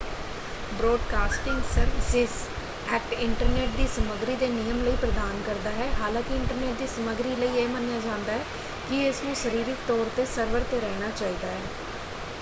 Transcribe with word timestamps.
Broadcasting 0.71 1.61
services 1.65 2.31
act 2.87 3.11
internet 3.15 3.75
ਦੀ 3.77 3.85
ਸਮੱਗਰੀ 3.87 4.35
ਦੇ 4.35 4.47
ਨਿਯਮ 4.49 4.83
ਲਈ 4.83 4.95
ਪ੍ਰਦਾਨ 5.01 5.41
ਕਰਦਾ 5.41 5.71
ਹੈ 5.71 5.89
ਹਾਲਾਂਕਿ 5.99 6.35
ਇੰਟਰਨੈੱਟ 6.35 6.77
ਦੀ 6.77 6.87
ਸਮੱਗਰੀ 6.89 7.35
ਲਈ 7.35 7.57
ਇਹ 7.57 7.67
ਮੰਨਿਆ 7.69 7.99
ਜਾਂਦਾ 8.01 8.31
ਹੈ 8.31 8.43
ਕਿ 8.89 9.05
ਇਸ 9.07 9.23
ਨੂੰ 9.23 9.35
ਸਰੀਰਕ 9.37 9.87
ਤੌਰ 9.87 10.09
'ਤੇ 10.09 10.25
ਸਰਵਰ 10.27 10.63
'ਤੇ 10.65 10.79
ਰਹਿਣਾ 10.79 11.09
ਚਾਹੀਦਾ 11.11 11.47
ਹੈ। 11.49 11.61